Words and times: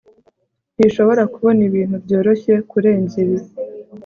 ntishobora 0.75 1.23
kubona 1.33 1.61
ibintu 1.69 1.95
byoroshye 2.03 2.53
kurenza 2.69 3.15
ibi 3.23 3.37